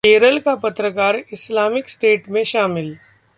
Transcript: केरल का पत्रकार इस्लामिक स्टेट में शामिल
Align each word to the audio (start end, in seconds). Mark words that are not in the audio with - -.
केरल 0.03 0.39
का 0.39 0.53
पत्रकार 0.55 1.15
इस्लामिक 1.33 1.89
स्टेट 1.89 2.29
में 2.29 2.43
शामिल 2.43 2.95